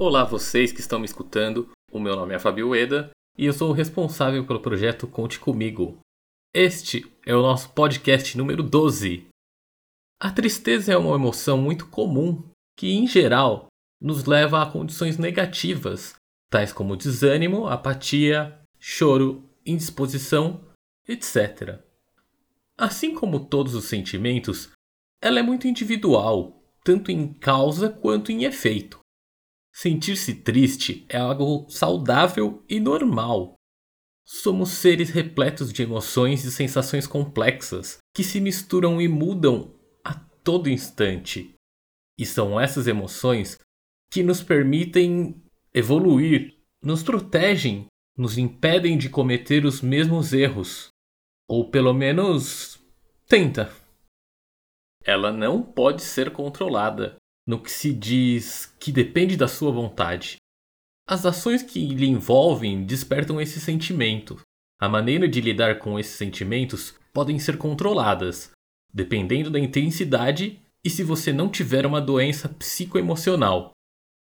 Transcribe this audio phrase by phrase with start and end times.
[0.00, 1.68] Olá, vocês que estão me escutando.
[1.90, 5.98] O meu nome é Fabio Eda e eu sou o responsável pelo projeto Conte Comigo.
[6.54, 9.26] Este é o nosso podcast número 12.
[10.20, 12.48] A tristeza é uma emoção muito comum
[12.78, 13.66] que, em geral,
[14.00, 16.14] nos leva a condições negativas,
[16.48, 20.64] tais como desânimo, apatia, choro, indisposição,
[21.08, 21.82] etc.
[22.76, 24.70] Assim como todos os sentimentos,
[25.20, 28.97] ela é muito individual, tanto em causa quanto em efeito.
[29.80, 33.54] Sentir-se triste é algo saudável e normal.
[34.26, 39.72] Somos seres repletos de emoções e sensações complexas que se misturam e mudam
[40.04, 41.54] a todo instante.
[42.18, 43.56] E são essas emoções
[44.10, 45.40] que nos permitem
[45.72, 50.88] evoluir, nos protegem, nos impedem de cometer os mesmos erros.
[51.48, 52.80] Ou pelo menos
[53.28, 53.72] tenta.
[55.04, 57.16] Ela não pode ser controlada,
[57.48, 60.36] no que se diz que depende da sua vontade.
[61.06, 64.38] As ações que lhe envolvem despertam esse sentimento.
[64.78, 68.50] A maneira de lidar com esses sentimentos podem ser controladas,
[68.92, 73.70] dependendo da intensidade e se você não tiver uma doença psicoemocional.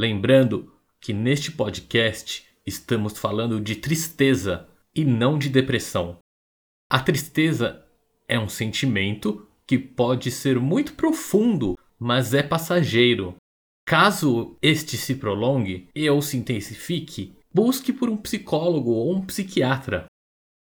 [0.00, 6.16] Lembrando que neste podcast estamos falando de tristeza e não de depressão.
[6.88, 7.84] A tristeza
[8.26, 13.36] é um sentimento que pode ser muito profundo, mas é passageiro.
[13.86, 20.06] Caso este se prolongue e ou se intensifique, busque por um psicólogo ou um psiquiatra.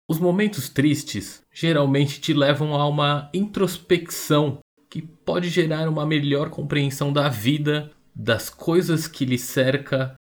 [0.07, 7.11] Os momentos tristes geralmente te levam a uma introspecção que pode gerar uma melhor compreensão
[7.11, 10.13] da vida, das coisas que lhe cerca,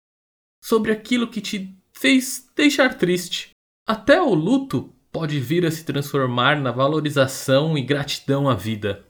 [0.64, 3.50] sobre aquilo que te fez deixar triste.
[3.86, 9.06] Até o luto pode vir a se transformar na valorização e gratidão à vida.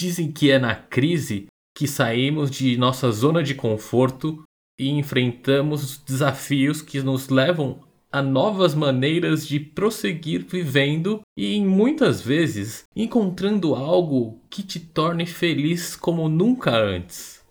[0.00, 4.42] Dizem que é na crise que saímos de nossa zona de conforto
[4.78, 12.84] e enfrentamos desafios que nos levam a novas maneiras de prosseguir vivendo e muitas vezes
[12.96, 17.44] encontrando algo que te torne feliz como nunca antes.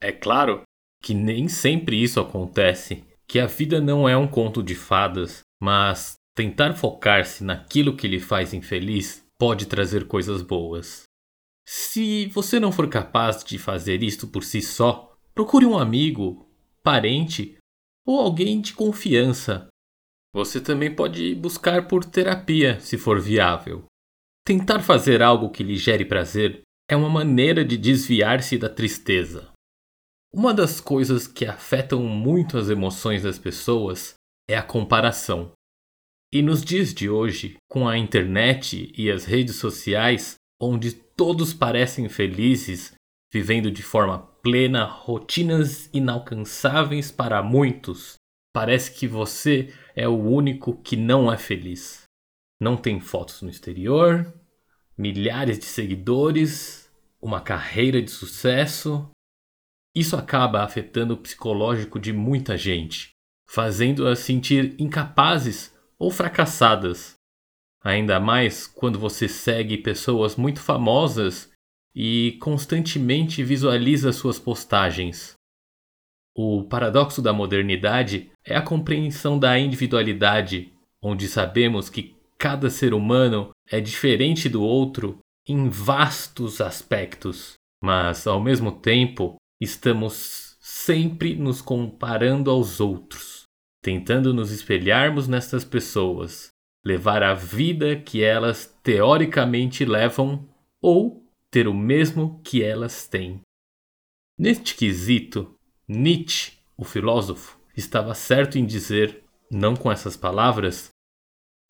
[0.00, 0.62] É claro
[1.02, 6.14] que nem sempre isso acontece, que a vida não é um conto de fadas, mas
[6.36, 11.04] Tentar focar-se naquilo que lhe faz infeliz pode trazer coisas boas.
[11.66, 16.48] Se você não for capaz de fazer isto por si só, procure um amigo,
[16.82, 17.56] parente
[18.06, 19.68] ou alguém de confiança.
[20.34, 23.84] Você também pode buscar por terapia, se for viável.
[24.44, 29.50] Tentar fazer algo que lhe gere prazer é uma maneira de desviar-se da tristeza.
[30.32, 34.14] Uma das coisas que afetam muito as emoções das pessoas
[34.48, 35.52] é a comparação.
[36.32, 42.08] E nos dias de hoje, com a internet e as redes sociais, onde todos parecem
[42.08, 42.94] felizes,
[43.32, 48.14] vivendo de forma plena rotinas inalcançáveis para muitos,
[48.52, 52.04] parece que você é o único que não é feliz.
[52.60, 54.32] Não tem fotos no exterior,
[54.96, 56.90] milhares de seguidores,
[57.20, 59.10] uma carreira de sucesso.
[59.94, 63.10] Isso acaba afetando o psicológico de muita gente,
[63.48, 67.14] fazendo-as sentir incapazes ou fracassadas.
[67.84, 71.52] Ainda mais quando você segue pessoas muito famosas
[71.94, 75.34] e constantemente visualiza suas postagens.
[76.34, 83.50] O paradoxo da modernidade é a compreensão da individualidade, onde sabemos que cada ser humano
[83.70, 87.52] é diferente do outro em vastos aspectos,
[87.82, 93.44] mas ao mesmo tempo estamos sempre nos comparando aos outros
[93.84, 96.48] tentando nos espelharmos nestas pessoas,
[96.84, 100.46] levar a vida que elas teoricamente levam
[100.82, 103.40] ou ter o mesmo que elas têm.
[104.38, 105.54] Neste quesito,
[105.88, 110.88] Nietzsche, o filósofo, estava certo em dizer, não com essas palavras,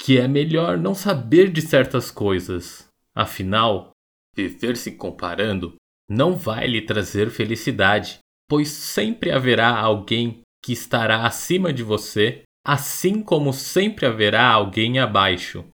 [0.00, 2.88] que é melhor não saber de certas coisas.
[3.14, 3.90] Afinal,
[4.34, 5.74] viver se comparando
[6.08, 8.18] não vai lhe trazer felicidade,
[8.48, 15.66] pois sempre haverá alguém que estará acima de você, assim como sempre haverá alguém abaixo.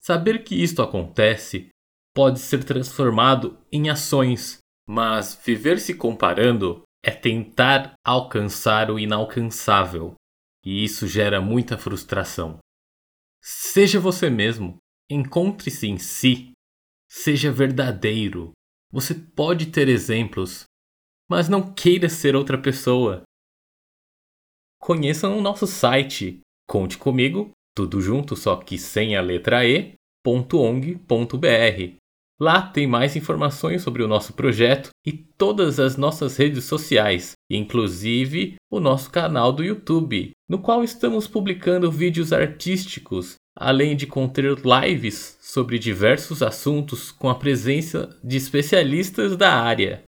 [0.00, 1.68] Saber que isto acontece
[2.14, 4.58] pode ser transformado em ações,
[4.88, 10.14] mas viver se comparando é tentar alcançar o inalcançável,
[10.64, 12.58] e isso gera muita frustração.
[13.40, 14.78] Seja você mesmo,
[15.10, 16.52] encontre-se em si,
[17.08, 18.52] seja verdadeiro.
[18.90, 20.64] Você pode ter exemplos,
[21.28, 23.22] mas não queira ser outra pessoa
[24.88, 29.92] conheçam o nosso site Conte Comigo, tudo junto, só que sem a letra E,
[30.26, 31.92] .ong.br.
[32.40, 38.54] Lá tem mais informações sobre o nosso projeto e todas as nossas redes sociais, inclusive
[38.72, 45.36] o nosso canal do YouTube, no qual estamos publicando vídeos artísticos, além de conter lives
[45.42, 50.02] sobre diversos assuntos com a presença de especialistas da área.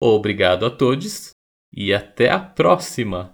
[0.00, 1.31] Obrigado a todos
[1.72, 3.30] e até a próxima!